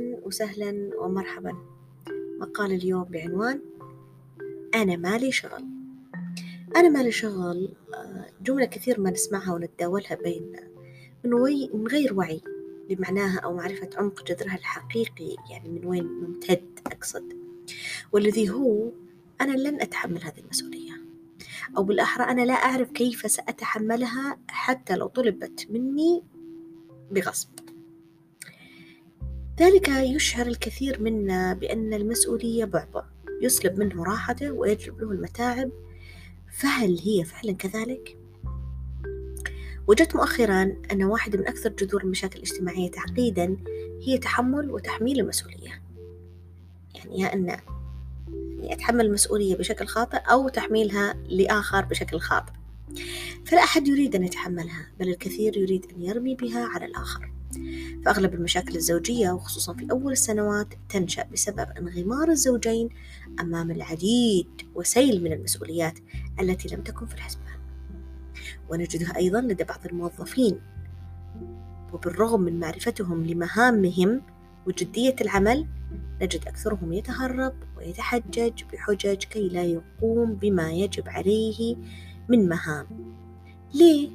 [0.00, 1.56] أهلا وسهلا ومرحبا.
[2.40, 3.60] مقال اليوم بعنوان
[4.74, 5.64] أنا مالي شغل.
[6.76, 10.68] أنا مالي شغل آه، جملة كثير ما نسمعها ونتداولها بيننا
[11.24, 12.40] من, وي من غير وعي
[12.88, 17.36] بمعناها أو معرفة عمق جذرها الحقيقي يعني من وين ممتد أقصد.
[18.12, 18.92] والذي هو
[19.40, 20.92] أنا لن أتحمل هذه المسؤولية.
[21.76, 26.22] أو بالأحرى أنا لا أعرف كيف سأتحملها حتى لو طلبت مني
[27.10, 27.69] بغصب.
[29.58, 33.04] ذلك يشعر الكثير منا بأن المسؤولية بعبع
[33.42, 35.70] يسلب منه راحته ويجلب له المتاعب.
[36.52, 38.16] فهل هي فعلا كذلك؟
[39.86, 43.56] وجدت مؤخرا أن واحدة من أكثر جذور المشاكل الاجتماعية تعقيدا
[44.02, 45.82] هي تحمل وتحميل المسؤولية.
[46.94, 52.52] يعني يا أن يعني أتحمل المسؤولية بشكل خاطئ أو تحميلها لآخر بشكل خاطئ.
[53.44, 57.32] فلا أحد يريد أن يتحملها بل الكثير يريد أن يرمي بها على الآخر.
[58.04, 62.88] فأغلب المشاكل الزوجية وخصوصا في أول السنوات تنشأ بسبب انغمار الزوجين
[63.40, 65.98] أمام العديد وسيل من المسؤوليات
[66.40, 67.58] التي لم تكن في الحسبان.
[68.70, 70.60] ونجدها أيضا لدى بعض الموظفين.
[71.92, 74.22] وبالرغم من معرفتهم لمهامهم
[74.66, 75.66] وجدية العمل
[76.22, 81.76] نجد أكثرهم يتهرب ويتحجج بحجج كي لا يقوم بما يجب عليه
[82.28, 82.86] من مهام.
[83.74, 84.10] ليه؟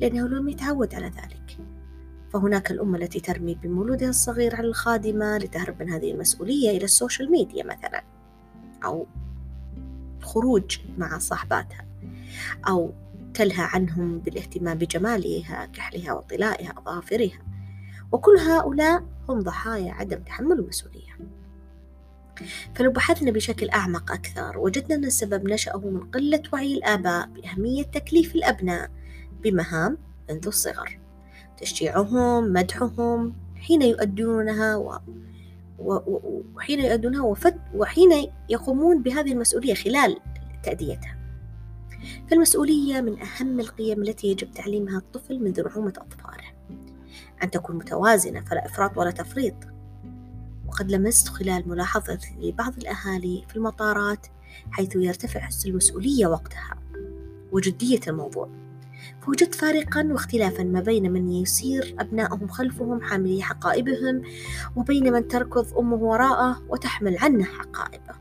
[0.00, 1.35] لأنه لم يتعود على ذلك.
[2.36, 7.64] فهناك الأم التي ترمي بمولودها الصغير على الخادمة لتهرب من هذه المسؤولية إلى السوشيال ميديا
[7.64, 8.04] مثلا
[8.84, 9.06] أو
[10.18, 11.86] الخروج مع صاحباتها
[12.68, 12.92] أو
[13.34, 17.38] تلهى عنهم بالاهتمام بجمالها كحلها وطلائها أظافرها
[18.12, 21.18] وكل هؤلاء هم ضحايا عدم تحمل المسؤولية.
[22.74, 28.34] فلو بحثنا بشكل أعمق أكثر وجدنا أن السبب نشأه من قلة وعي الآباء بأهمية تكليف
[28.34, 28.90] الأبناء
[29.42, 29.98] بمهام
[30.30, 31.05] منذ الصغر.
[31.56, 34.98] تشجيعهم مدحهم حين يؤدونها و...
[35.78, 36.00] و...
[36.54, 37.54] وحين يؤدونها وفت...
[37.74, 40.20] وحين يقومون بهذه المسؤولية خلال
[40.62, 41.16] تأديتها.
[42.30, 46.56] فالمسؤولية من أهم القيم التي يجب تعليمها الطفل منذ نعومة أطفاله.
[47.42, 49.54] أن تكون متوازنة فلا إفراط ولا تفريط.
[50.68, 54.26] وقد لمست خلال ملاحظتي لبعض الأهالي في المطارات
[54.70, 56.78] حيث يرتفع حس المسؤولية وقتها.
[57.52, 58.65] وجدية الموضوع.
[59.20, 64.22] فوجدت فارقا واختلافا ما بين من يسير أبنائهم خلفهم حاملي حقائبهم
[64.76, 68.14] وبين من تركض أمه وراءه وتحمل عنه حقائبه.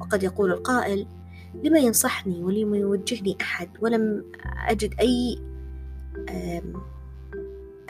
[0.00, 1.06] وقد يقول القائل
[1.64, 4.24] لما ينصحني ولما يوجهني أحد ولم
[4.68, 5.38] أجد أي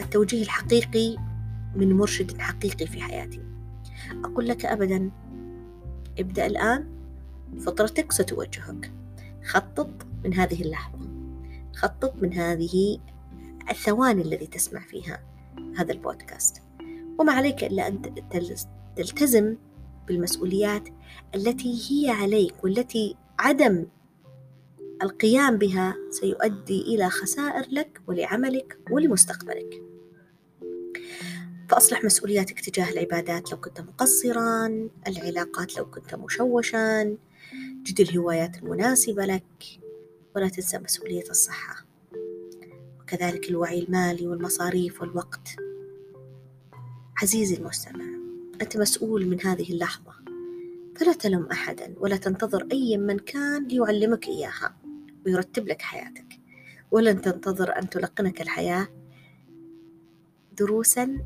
[0.01, 1.17] التوجيه الحقيقي
[1.77, 3.41] من مرشد حقيقي في حياتي.
[4.25, 5.11] أقول لك أبدا
[6.19, 6.89] ابدأ الآن
[7.59, 8.93] فطرتك ستوجهك.
[9.45, 9.91] خطط
[10.25, 11.10] من هذه اللحظة.
[11.75, 12.99] خطط من هذه
[13.71, 15.23] الثواني الذي تسمع فيها
[15.77, 16.63] هذا البودكاست.
[17.19, 18.03] وما عليك إلا أن
[18.97, 19.57] تلتزم
[20.09, 20.89] بالمسؤوليات
[21.35, 23.87] التي هي عليك والتي عدم
[25.03, 29.83] القيام بها سيؤدي إلى خسائر لك ولعملك ولمستقبلك.
[31.69, 37.17] فأصلح مسؤولياتك تجاه العبادات لو كنت مقصرا العلاقات لو كنت مشوشا
[37.83, 39.45] جد الهوايات المناسبة لك.
[40.37, 41.85] ولا تنسى مسؤولية الصحة.
[43.01, 45.49] وكذلك الوعي المالي والمصاريف والوقت.
[47.23, 48.05] عزيزي المستمع
[48.63, 50.13] أنت مسؤول من هذه اللحظة.
[50.97, 54.77] فلا تلم أحدا ولا تنتظر أي من كان ليعلمك إياها
[55.27, 56.41] ويرتب لك حياتك.
[56.91, 58.89] ولن تنتظر أن تلقنك الحياة
[60.59, 61.19] دروسا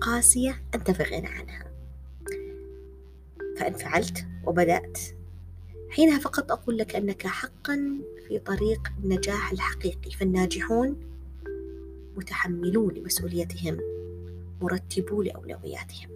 [0.00, 1.72] قاسية أنت في غنى عنها.
[3.56, 4.98] فإن فعلت وبدأت
[5.90, 10.96] حينها فقط أقول لك أنك حقا في طريق النجاح الحقيقي فالناجحون
[12.16, 13.80] متحملون لمسؤوليتهم
[14.62, 16.10] مرتبو لأولوياتهم.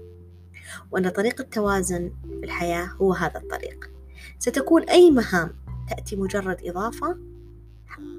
[0.91, 3.91] وأن طريق التوازن في الحياة هو هذا الطريق.
[4.39, 5.55] ستكون أي مهام
[5.89, 7.17] تأتي مجرد إضافة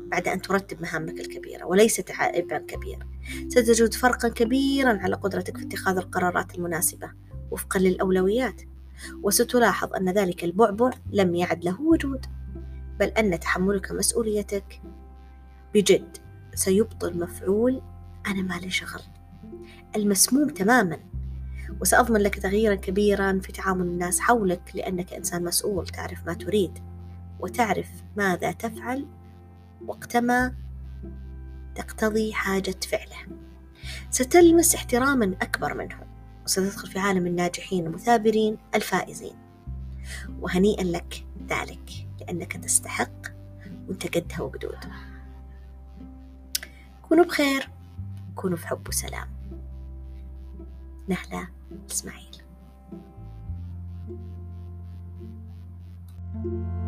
[0.07, 3.07] بعد أن ترتب مهامك الكبيرة وليست عائبا كبير.
[3.47, 7.11] ستجد فرقا كبيرا على قدرتك في اتخاذ القرارات المناسبة
[7.51, 8.61] وفقا للأولويات.
[9.23, 12.25] وستلاحظ أن ذلك البعبع لم يعد له وجود
[12.99, 14.81] بل أن تحملك مسؤوليتك.
[15.73, 16.17] بجد
[16.53, 17.81] سيبطل مفعول
[18.27, 19.01] أنا مالي شغل.
[19.95, 20.99] المسموم تماما.
[21.81, 26.79] وسأضمن لك تغييرا كبيرا في تعامل الناس حولك لأنك إنسان مسؤول تعرف ما تريد
[27.39, 29.07] وتعرف ماذا تفعل
[29.85, 30.55] وقتما
[31.75, 33.37] تقتضي حاجة فعله.
[34.09, 36.12] ستلمس احتراما أكبر منه.
[36.45, 39.35] وستدخل في عالم الناجحين المثابرين الفائزين.
[40.41, 43.27] وهنيئا لك ذلك لأنك تستحق
[43.87, 44.99] وانت قدها وقدودها
[47.01, 47.69] كونوا بخير
[48.35, 49.27] كونوا في حب وسلام.
[51.07, 51.47] نهلة
[51.91, 52.33] إسماعيل.
[56.33, 56.82] thank you